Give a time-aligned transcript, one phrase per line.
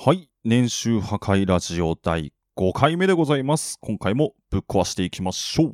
[0.00, 0.30] はい。
[0.44, 3.78] 年収破壊ラジオ第5回目でございます。
[3.80, 5.72] 今回もぶっ壊していきましょう。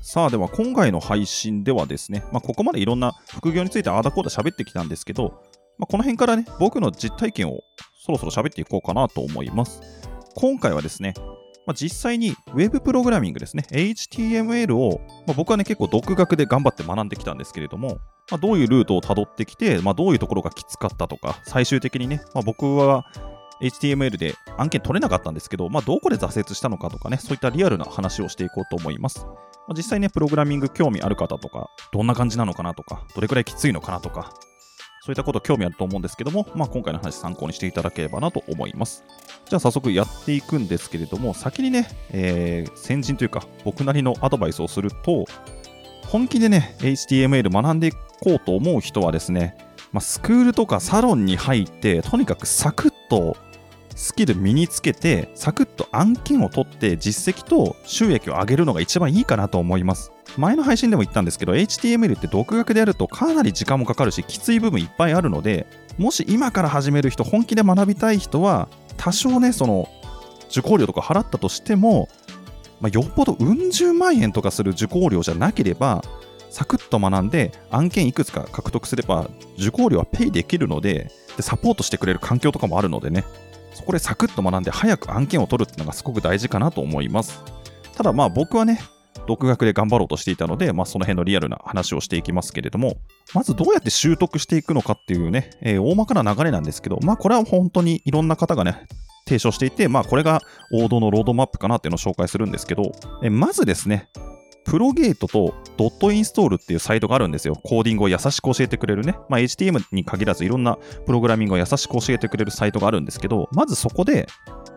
[0.00, 5.42] さあでは今回の配信ではですね、まあ、ここまでいろんな副業についてああだこうだ喋ってきたんですけど、
[5.76, 7.60] まあ、この辺からね僕の実体験を
[8.06, 9.82] そろそろ喋っていこうかなと思います
[10.34, 11.12] 今回はですね、
[11.68, 23.04] まあ、実際に Web プログラミングですね HTML を、まあ、僕はね結構独学で頑張って学んできたんですけれども、まあ、どういうルートをたどってきて、まあ、どういうところがきつかったとか最終的にね、まあ、僕は
[23.60, 29.26] HTML で案件取れなかったんですけど、まあ、どこで挫折したのかとかね、そういったリアルな話をしていこうと思います。
[29.26, 34.32] まあ、実際ね、プログラミング興味ある方とか、どんな感じなのかなとか、どれくらいきついのかなとか、
[35.08, 39.06] そういったこと興味あると思うんですけども、まあ、今回の話参考にしていただければなと思います。
[39.48, 45.24] じゃあ早速やっていくんですけれども、先にね、えー先人というか、僕なりのアドバイスをすると、
[46.08, 49.56] 本気でね、HTML 学んでいこうと思う人はですね、
[49.92, 53.34] まあ、スクールとかサロンに入って、とにかくサクッと
[53.98, 60.12] スキル身につけて、サクッと案件を取って実績と収益を上げるのが一番いいかなと思います。
[60.36, 65.66] 前の配信でも言ったんですけど、HTML って独学でやるとかなり時間もかかるし、きつい部分いっぱいあるので、
[65.98, 69.88] もし今から始める人、本気で学びたい人は、多少ね、その、
[70.48, 72.08] 受講料とか払ったとしても、
[72.80, 76.04] まあ、よっぽどうん十万円とかする受講料じゃなければ、
[76.50, 83.24] サクッと学んで案件いくつか獲得すれば受講料はペイできるのででサポートしてくれる環境とかもあるのでね
[83.78, 87.44] そこでサクッと学んで早く案件を取るっていうのがすごく大事かなと思います。
[87.96, 88.80] ただまあ僕はね
[89.28, 92.96] 独学で頑張ろうとしていたので、まあ、その辺のリアルな話をしていきますけれども
[93.34, 98.86] まずどうやって習得していくのかっていうね、えー大まかな流れなんですけどまあこれは本当にいろんな方がね
[99.28, 100.40] 提唱していて、まあこれが
[100.72, 102.92] 王道のロードマップかなっていうのを紹介するんですけど、
[103.22, 104.08] えまずですね、
[104.68, 107.56] プロゲートとドットインストールっていうサイトがあるんですよ。
[107.56, 109.18] コーディングを優しく教えてくれるね。
[109.30, 114.26] まあ、HTML に限らずいろんなプログラミングを優しく教えてくれるサイトがあるんですけど、まずそこで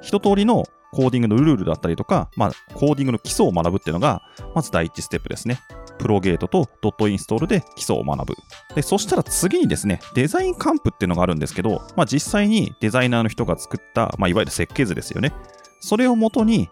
[0.02, 4.22] 一通りのコーディングのルールだったりとか、まあ、コーディングの基礎を学ぶっていうのが、
[4.56, 5.60] まず第一ステップですね。
[6.00, 8.36] プロゲートとドットインストールで基礎を学ぶ。
[8.76, 15.34] で、そしたら次にですね、デザインカンプっていうのがあるんですけど、まあ、実際にデザイナーの人が作った、まあ、いわゆる設計図ですよね。
[15.82, 16.70] それをもとに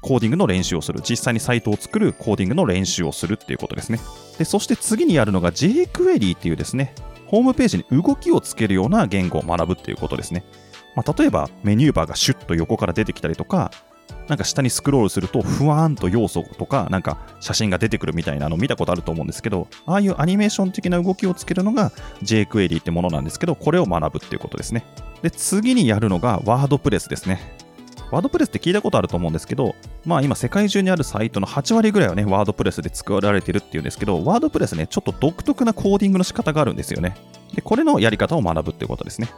[0.00, 1.00] コーディングの練習をする。
[1.02, 4.00] 実際にサイトを作るコーディングの練習をするっていうことですね。
[4.38, 6.94] で、そして次にやるのが jQuery っていうですね、
[7.26, 10.44] ホームページに動きをつけるような言語を学ぶっていうことですね。
[10.94, 13.70] まあ、例えばメニューバーがシュッと横から出てきたりとか、
[14.28, 21.90] なんか下にスクロールするとふわーんと要素とかなんか写真が出てくるみたいなの見たことあると思うんですけどああいうアニメーション的な動きをつけるのが
[22.22, 24.84] jQuery ってものなんですけどこれを学ぶっていうことですね
[25.22, 27.56] で次にやるのがワードプレスですね
[28.12, 29.74] ワードプレスって聞いたことあると思うんですけど、
[30.04, 37.16] まあ今世界中にあるサイトの8割ぐらいはね、ワードプレスで作られてるっていうんですけど、ワードプレスね、ちょっと独特なコーディングの仕方があるんですよね。
[37.54, 39.30] で、これのやり方を学ぶっていうことですね。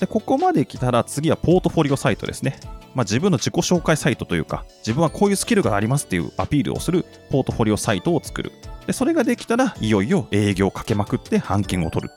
[0.00, 2.58] で、ここまで来たら次はポートフォリオサイトですね。
[2.96, 8.50] まあ自分の自己紹介サイトというか、自分はこういうスキルがありますっていうアピールをするポートフォリオサイトを作る。
[8.88, 12.12] で、それができたら、いよいよ営業をかけまくって案件を取る。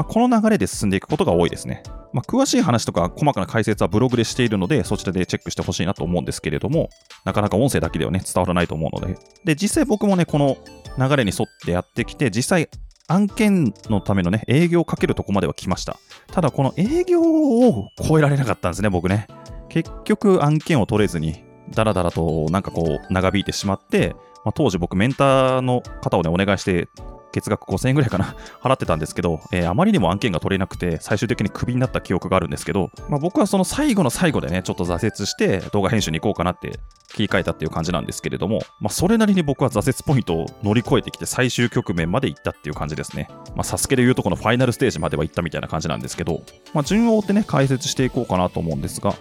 [0.00, 1.82] まあ、この流れで進んでいくことが多いですね。
[2.14, 6.88] まあ、詳しい話とか細かな解説はブログでしているので、そちらでチェックしてほしいなと思うんですけれども、
[7.26, 9.18] なかなか音声だけではね、伝わらないと思うので。
[9.44, 10.56] で、実際僕もね、この
[10.96, 12.70] 流れに沿ってやってきて、実際
[13.08, 15.98] 案件のためのね、営業をかけるとこまでは来ました。
[16.32, 19.26] ただ、この営業を超えられなかったんですね、僕ね。
[19.68, 21.44] 結局案件を取れずに、
[21.74, 26.88] だらだらとなんかこう長引いてしまって、まあ、当時僕メンターの方をね、お願いして、
[27.32, 43.28] 月額5000円ぐらいかな 払ってたんですけど、えーあまりにも案件が取れなくて、最終的にクビになった記憶があるんですけど、まあ、僕はその最後の最後でね、ちょっと挫折して動画編集に行こうかなって切り替えたっていう感じなんですけれども、まあ、それなりに僕は挫折ポイントを乗り越えてきて最終局面まで行ったっていう感じですね。
[43.54, 46.42] まあ、サスケで言うとこのファイナルステージまでは行ったみたいな感じなんですけど、
[46.72, 49.14] まあ、順を追ってね、解説していこうかなと思うんですが、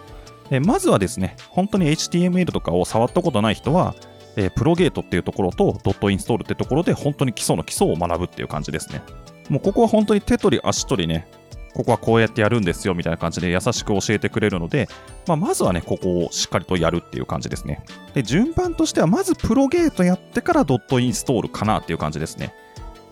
[0.52, 3.96] えまずはですね、本当に HTML とかを触ったことない人は、
[4.40, 9.02] えープロゲートっていうところとドットインストールってところで本当に基礎の基礎を学ぶっていう感じですね。
[9.50, 11.28] もうここは本当に手取り足取りね、
[11.74, 14.88] ここはこうやってやるんですよみたいな感じで優しく教えてくれるので、
[15.28, 17.84] まあ、まずはね、ここをしっかりとやるっていう感じですね。
[18.14, 22.54] で、順番としてはまずプロゲートやってからドットインストールかなっていう感じですね。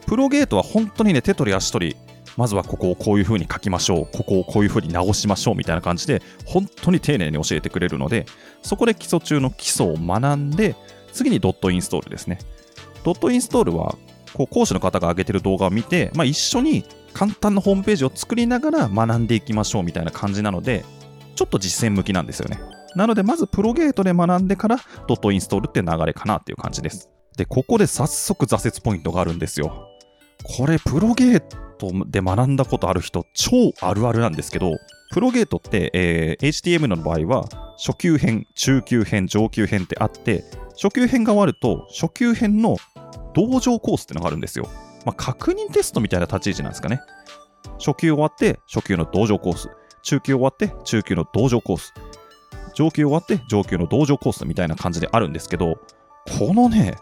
[0.06, 1.96] プロゲートは本当にね、手取り足取り、
[2.36, 8.26] まずはここをこういう風に書きましょう、ここをこういう風に直しましょうみたいな感じで、本当に丁寧に教えてくれるので、
[8.62, 10.76] そこで基礎中の基礎を学んで、
[11.14, 12.40] 次にドットインストールですね。
[13.04, 13.96] ドットインストールは、
[14.34, 20.86] こう講師の方が上げてる動画を見て、まあ、一緒に簡単なホームページを作りながら学んでいきましょうみたいな感じなので、
[21.36, 22.60] ちょっと実践向きなんですよね。
[22.96, 24.78] なので、まずプロゲートで学んでから
[25.08, 27.10] ドットインストールって流れかなっていう感じです。
[27.38, 29.88] で、ここで早速挫折ポイントがあるんですよ。
[30.44, 31.40] これ、プロゲー
[31.78, 34.72] トで学んだことある人、超あるあるなんですけど、
[35.12, 40.44] プロゲートって、えー、HTML の場合は、初級編、中級編、上級編ってあって、
[40.82, 42.78] 初級編が終わると、初級編の
[43.34, 44.68] 同情コースってのがあるんですよ。
[45.06, 47.02] まあ、確認テストみたいな立ち位置なんですかね。
[47.80, 49.70] 初級終わって、初級の同情コース。
[50.02, 51.94] 中級終わって、中級の同情コース。
[52.74, 55.80] 上級終わって、上級の同情コースみたいな感じであるんですけど、
[56.40, 56.96] このね、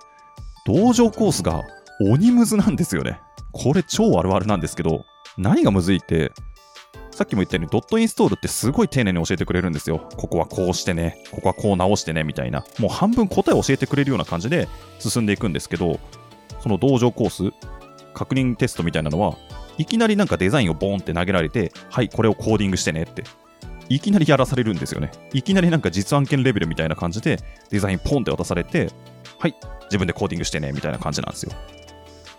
[0.66, 1.64] 同情コースが
[2.02, 3.20] 鬼ムズなんですよね。
[3.52, 5.06] これ超あるあるなんですけど、
[5.38, 6.32] 何がむずいって、
[7.16, 10.10] さっきも言ったようにドットインストールってすごい丁寧に教えてくれるんですよ。
[10.18, 12.66] ここはこうしてね、ここはこう直してね、みたいな。
[12.78, 14.68] もう半分答えを教えてくれるような感じで
[15.00, 15.98] 進んでいくんですけど、
[16.60, 17.56] その同情コース、
[18.14, 19.38] 確認テストみたいなのは、
[19.78, 23.24] いきなりなんかデザインをボーンって投げられて、はい、これをコーディングしてねって。
[23.88, 25.10] いきなりやらされるんですよね。
[25.32, 27.40] いきなりなんか実案件レベルみたいな感じで
[27.70, 28.90] デザインポンって渡されて、
[29.40, 31.54] はい、自分でコーディングしてねみたいな感じなんですよ。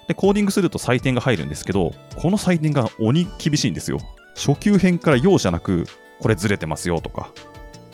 [0.06, 4.00] で、コーディングすると採点が入るんですけど、この採点が鬼厳しいんですよ。
[4.36, 5.86] 初級編から容赦なく、
[6.20, 7.32] これずれてますよとか、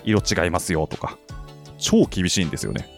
[0.05, 1.17] 色違いますよとか、
[1.79, 2.89] 超厳しいんですよね。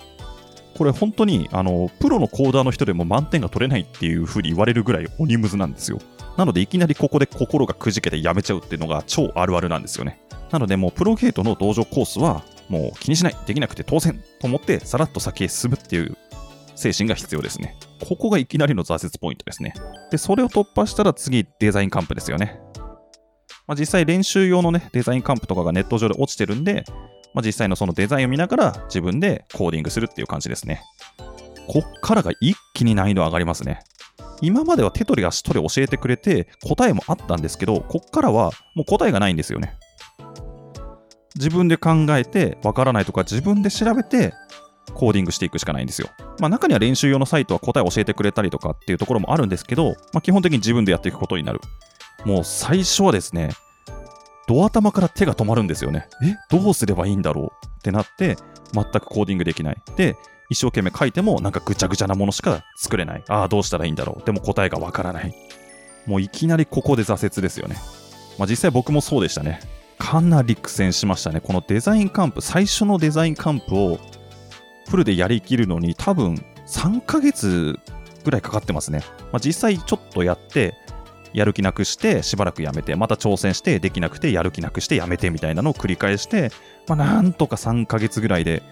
[0.77, 5.99] これ本当に、あの、プロのコーダーの人でも満点が取れないっていう風に言われるぐらい鬼ムズなんですよ。
[6.37, 10.21] なので、いきなりここで心がくじけてやめちゃうっていうのが超あるあるなんですよね。
[10.51, 16.17] なので、もうプロゲートの道場コースは、もう気にしない、できなくて当然と思って、さらっと先へ進むっていう
[16.75, 17.77] 精神が必要ですね。
[18.09, 19.75] ここがいきなりの挫折ポイントですね。
[20.11, 22.59] で、それを突破したら次、デザインカンプですよね。
[23.67, 26.85] まあ、実際練習用のね、デザインカンプとかがネット上で落ちてるんで、
[27.33, 30.83] まあ、実際のそのデザインを見ながら自分でコーディングするっていう感じですね。
[31.67, 33.81] こっからが一気に難易度上がりますね。
[34.41, 39.77] 今までは手取り足取り教えてくれて答えもあったんですけど、こっからはもう答えがないんですよね。
[41.35, 44.35] 自分で考えて、わからないとか自分で調べて、
[44.93, 46.09] コーディングしていくしかないんですよ。
[46.39, 51.61] まあ、中には練習用のサイトは答えを教えてくれたりとかっていうところもあるんですけど、まあ、基本的に自分でやっていくことになる。
[52.25, 53.51] もう最初はですね、
[54.47, 56.09] ドア頭から手が止まるんですよね。
[56.23, 56.37] え？
[56.51, 58.37] どうすればいいんだろうってなって、
[58.73, 59.83] 全くコーディングできない。
[59.97, 60.17] で、
[60.51, 63.25] 一生懸命書いてもなんかぐちゃぐちゃなものしか作れない。
[63.29, 64.27] ああ、どうしたらいいんだろう。
[64.27, 65.35] でも答えがわからない。
[66.07, 67.77] もういきなりここで挫折ですよね。
[68.39, 69.61] まあ実際僕もそうでしたね。
[69.99, 71.41] かなり苦戦しましたね。
[71.41, 73.99] このデザインカンプ、最初のデザインカンプを
[74.89, 77.79] フルでやりきるのに多分3ヶ月
[78.25, 79.03] ぐらいかかってますね。
[79.33, 80.75] まあ、実際ちょっとやって、
[81.35, 86.51] やる気なくしてしばらくやめて、また挑戦してできなくてやる気なくしてやめてみたいなのを繰り返して、
[86.87, 88.63] まあ、なんとか3ヶ月ぐらいで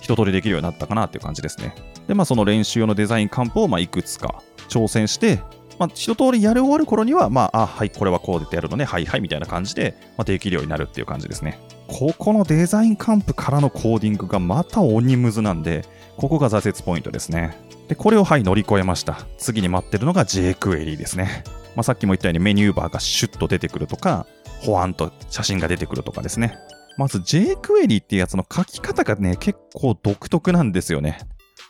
[0.00, 1.74] 一通りできるようになったかなっていう感じですね。
[2.08, 5.40] で、まあその練習用のデザインカンプをまあいくつか挑戦して、
[5.78, 11.58] まあ、一通りやり終わる頃には、まあ、あ、はい、これはこうでやるのね、はいはいみたいな感じで、まあ、できるようになるっていう感じですね。
[11.88, 15.84] ここのデザインカンプからのコーディングがまた鬼ムズなんで、
[16.16, 17.56] ここが挫折ポイントですね。
[17.92, 19.26] で、これをはい、乗り越えました。
[19.36, 21.44] 次に待ってるのが jQuery ですね。
[21.76, 24.26] まあ、さっきも言ったようにメニューバーがシュッと出てくるとか、
[24.62, 26.56] ほわんと写真が出てくるとかですね。
[26.96, 31.18] まず jQuery っていうやつの書き方がね、結構独特なんですよね。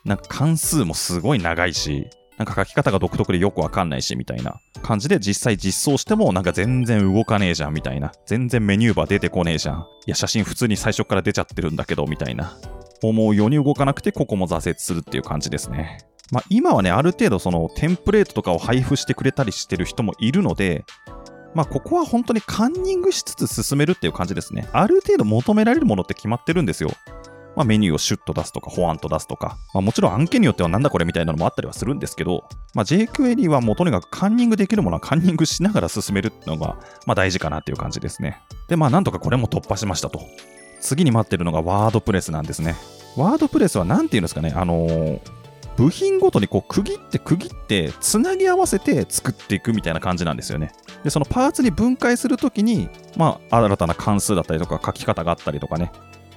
[0.05, 2.07] なんか関数もすごい長いし、
[2.39, 8.13] なんか書き方が独特でよくわかんないしみたいな感じで実際実装してもなんか全然動かねえじゃんみたいな。
[8.27, 9.87] 全然メニューバー出てこねえじゃん。
[10.07, 12.57] いや、写真普通に最初から出ちゃってるんだけどみたいな。
[13.09, 15.99] 思うように動かなくてここも挫折するっていう感じですね。
[16.33, 20.87] まあ、今はね、ある程度そのテンプレートとかを配布してくれたりしてる人もいるので、
[21.55, 24.67] まあ、ここは本当にカンニングしつつ進めるっていう感じですね。
[24.73, 26.91] ある程度求められるものって決まってるんですよ。
[27.55, 38.41] まあ、メニューをシュッと出すとか、ホワンと出すとか、まあ、もちろん案件によってはなんだこれみたいなのもあったりはするんですけど、まあ、JQuery はもうとにかくカンニングできるものはカンニングしながら進めるっていうのが、まあ、大事かなっていう感じですね。
[38.69, 40.23] で、まあ、なんとかこれも突破しましたと。
[40.81, 42.75] 次に待ってるのがワードプレスなんですね。
[43.17, 45.21] ワードプレスは何て言うんですかね、あのー、
[45.77, 50.73] 部品ごとにこう区切って区切ってつなぎ合わせて作っていくみたいな感じなんですよね。
[51.05, 55.91] で、そのパーツに分解するときに、まあ、新たな関数だったりとか書き方があったりとかね、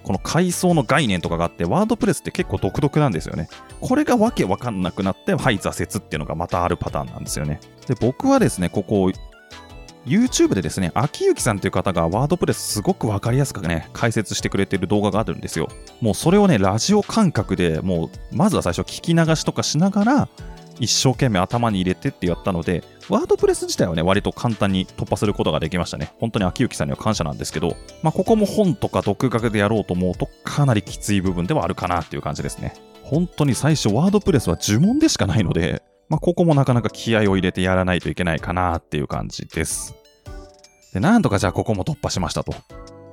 [0.04, 3.50] この階層の概念とかがあって、ワードプレスって結構独特なんですよね。
[3.82, 7.60] これがわけわかんなくなって、はい、挫折っていうのがまたあるパターンなんですよね。
[7.88, 9.12] で、僕はですね、ここ、
[10.06, 15.68] YouTube でですね、秋幸さんという方がワードプレスすごくわかりやすくね、解説してくれてる動画があるんですよ。
[16.00, 20.30] もうそれをね、ラジオ感覚でもう、まずは最初聞き流しとかしながら、
[20.80, 26.12] 一生懸命頭に入れてってやったので、ワードプレス自体はね、割と簡単に突破することができましたね。
[26.20, 32.74] 本当に秋幸さんには感謝なんですけど、まあ、ここも本とか独学でやろうと思うと、かなりきつい部分ではあるかなっていう感じですね。
[33.04, 39.96] 本当に最初、ワードプレスは呪文でしかないので、まあ、ここもなかなか気合を入れてやらないといけないかなっていう感じです。
[40.94, 42.54] で、なんとかじゃあここも突破しましたと。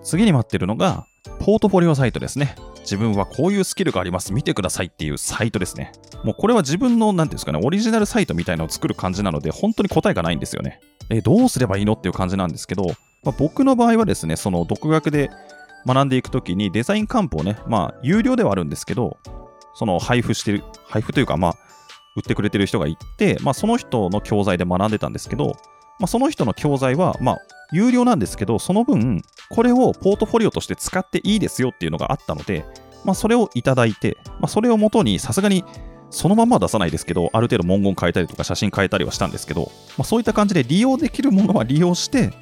[0.02, 1.06] 次に待ってるのが、
[1.40, 2.54] ポートフォリオサイトですね。
[2.80, 5.92] 自分はこういうスキルがあります、見てくださいっていうサイトですね。
[6.24, 10.80] もうこれは自分の、なんていうんですかね、オリジナルサイトみたいなのを作る感じなので、本当に答えがないんですよね。
[11.08, 12.86] え、どうすればいいのっていう感じなんですけど、
[13.24, 15.30] まあ、僕の場合はですね、その独学で
[15.86, 19.16] 学んでいくときにデザインカンプをね、まあ、有料ではあるんですけど、
[19.74, 21.56] その配布してる、配布というか、まあ、
[22.16, 25.56] 売ってくれてる人がいて、まあ、その人の教材で学んでたんですけど、
[25.98, 27.38] まあ、その人の教材は、まあ、
[27.72, 32.64] 有料なんですけど、その分、これをポートフォリオとして使っていいですよっていうのがあったので、
[33.04, 35.64] まあ、それをいただいて、まあ、それをもとに、さすがに
[36.12, 42.32] そのままは出さないですけど、ある程度文言変えたりとか写真変えたりはしたんですけど、まあ、そういった感じで利用できるものは 利用して、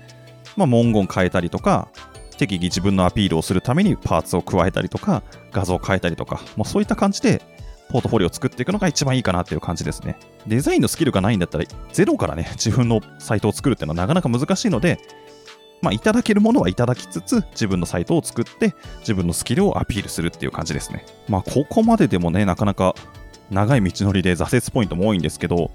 [0.56, 1.88] まあ、文言変えたりとか、
[2.36, 5.22] 適宜自分のアピールをするためにパーツを加えたりとか、
[5.52, 7.42] 画像を変えたりとか、もうそういった感じで、
[7.90, 10.18] ポートフォリオを作っていくのが一番いいかなっていう感じですね。
[10.46, 14.98] デザインのスキルがないんだったら、ゼロからね、 自分のサイトを作るっていうのはなかなか難しいので、
[15.82, 21.06] まあ、いただけるものはいただきつつ、自分のサイトを作って、自分のスキルをアピールするっていう感じですね。
[21.28, 22.94] まあ、ここまででもね、なかなか
[23.50, 25.70] 長い道のりで挫折ポイントも多いんですけど、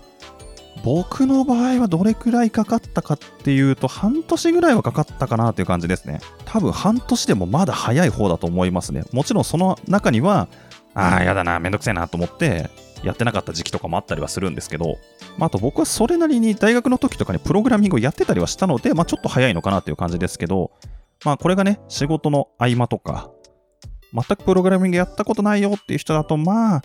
[0.84, 6.20] 僕の場合はどれくらいかかったかっていうと、半年ぐらいはかかったかなという感じですね。
[6.46, 9.04] 多分半年でもまだ早い方だと思いますね。
[9.12, 10.48] もちろんその中には、
[10.96, 12.70] ああ、やだな、めんどくせえなと思って、
[13.04, 14.98] やってなかった時期とかもあったりはするんですけど、
[15.38, 20.72] まあ、あと僕はそれなりに大学の時とかにプログラミングをやってたりはしたので、まあ、ちょっと早いのかなという感じですけど、
[21.24, 23.30] まあ、これがね、仕事の合間とか、
[24.16, 26.82] 全くプログラミングやったことないよっていう人だと、まあ、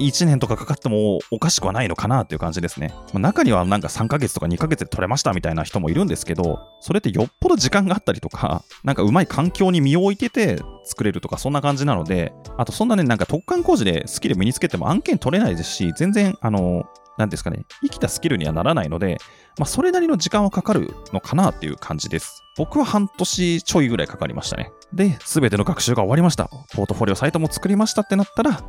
[0.00, 2.92] 1年とかかかってもおかしくはないのかなっていう感じですね。
[3.12, 16.84] 中にはなんか3ヶ月とか2ヶ月で取れましたみたいな人もいるんですけど、それってよっぽど時間があったりとか、なんかうまい環境に身を置いてて作れるとかそんな感じなので、あとそんなね、なんか特貫工事でスキル身につけても案件取れないですし、全然、あの、
[17.16, 19.18] なんですかね、生きたスキルにはならないので、
[19.58, 22.42] まあ、それなりの時間はかかるのかなっていう感じです。
[22.56, 24.72] 僕は半年ちょいぐらいかかりましたね。
[24.92, 26.48] で、すべての学習が終わりました。
[26.74, 28.62] ポートフォリオサイトも作りましたってなったら、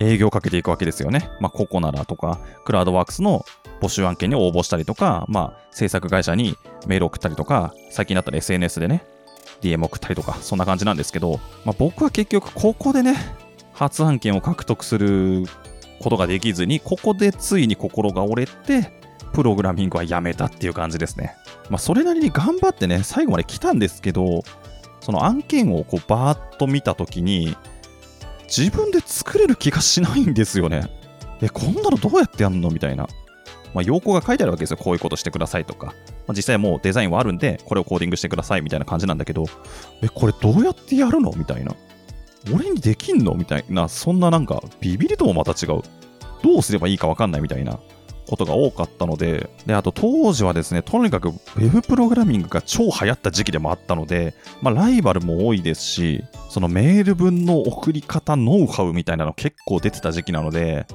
[0.00, 1.30] 営業をかけていくわけですよね。
[1.40, 3.44] まあ、ココナラとか、クラウドワークスの
[3.80, 6.56] 募集案件に応募したりとか、まあ、制作会社に
[6.86, 9.04] メール送ったりとか、最近だったら SNS でね、
[9.60, 13.14] DM 送ったりとか、そんな感じなんですけど、まあ、僕は結局ここでね、
[13.72, 15.44] 初案件を獲得する
[16.00, 19.00] ことができずに、ここでついに心が折れて、
[19.32, 21.34] プログラミングはやめたっていう感じですね。
[21.68, 24.42] まあ、それなりに頑張ってね、最後まで来たんですけど、
[25.00, 27.56] その案件をこうバーッと見たときに、
[28.46, 30.90] 自分で作れる気がしないんですよね。
[31.40, 33.06] え、こんなのどうやってやんのみたいな。
[33.72, 34.76] まあ、要項が書いてあるわけですよ。
[34.76, 35.86] こういうことしてくださいとか。
[35.86, 35.92] ま
[36.28, 39.44] あ、実際もうデザインはあるんで、これをコーディングしてくださいみたいな感じなんだけど、
[40.02, 41.32] え、これどうやってやるの？
[41.36, 41.74] みたいな。
[42.52, 43.34] 俺にできんの？
[43.34, 45.82] みたいな、そんななんか、ビビりともまた違う。
[46.42, 47.78] どうすればいいかわかんないみたいな
[48.30, 60.86] ことが多かったので、で、あと当時はですね、とにかく Web プログラミングが超流行った時期でもあったので、まあ、ライバルも多いですし、そのメール文の送り方ノウハウみたいなの結構出てた時期なので、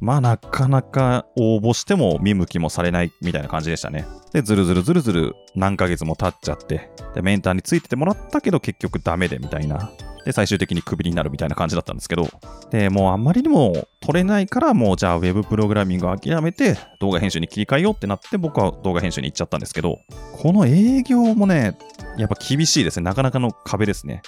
[0.00, 4.04] まあなかなか応募しても見向きもされないみたいな感じでしたね。
[4.32, 9.90] で、ずるずるずるずる何ヶ月も経っちゃって、で、メンターについててもらったけど結局ダメでみたいな
[10.24, 12.28] で、最終的にクビになるみたいな感じだったんですけど、
[12.70, 19.98] で、もうあんまりにも取れないから、もうじゃあ Web プログラミングを諦めて動画編集に切り替えようってなって僕は動画編集に行っちゃったんですけど、
[20.40, 21.76] この営業もね、
[22.18, 23.04] やっぱ厳しいですね。
[23.04, 24.22] なかなかの壁ですね。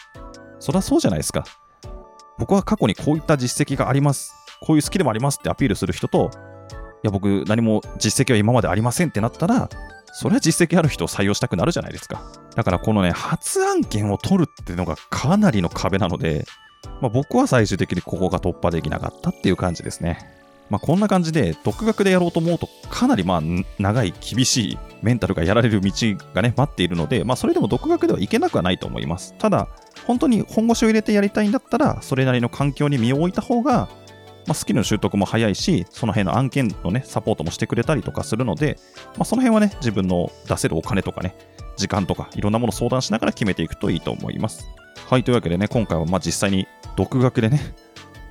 [0.58, 1.44] そりゃそうじゃないですか。
[2.38, 4.34] 僕は過去にこういった実績があります。
[4.60, 6.30] こういうスキルもありますってアピールする人と、
[7.04, 9.68] いや、僕何も実績は今までありませんってなったら、
[10.16, 12.22] それは実績ある人を採用したくなるじゃないですか。
[12.54, 16.46] だからこのね、初案件を取るっていうのがかなりの壁なので、
[17.00, 20.18] まあ、僕は最終的にここが突破できなかったっていう感じですね。
[20.70, 23.42] まあ、こんな感じで、独学でやろうと思うと、かなりまあ
[23.80, 25.90] 長い、厳しいメンタルがやられる道
[26.32, 29.34] がね、待っているので、まあ、それでも独学ではいけなくはないと思います。
[29.38, 29.66] ただ、
[30.06, 33.88] 本当に本腰を入れてやりたいんだったら、それなりの環境に身を置いた方が、
[34.46, 38.78] まあ、スキルの習得も早いし、その辺の案件のね、サポートもしてくれたりとかするので、
[39.16, 41.34] まあ、その辺はね、自分の出せるお金とかね、
[41.76, 44.68] 時間とか、いろんなものを相談しながら決めていくといいと思います。
[45.08, 47.74] はい、というわけでね、今回はまあ実際に独学でね、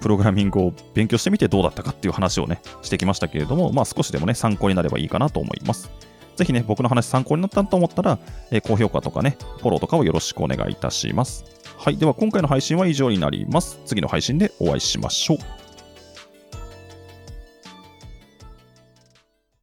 [0.01, 5.89] プログラミングを勉強してみてどうだったかっていう話をね、してきましたけれども、まあ少しでもね、参考になればいいかなと思います。
[6.35, 8.19] ぜひね、僕の話参考になったと思ったら、
[8.51, 11.45] えー、高評価とかね、フォローとかをよろしくお願いいたします。
[11.77, 13.79] はい、では今回の配信は以上になります。
[13.85, 15.62] 次の配信でお会いしましょう。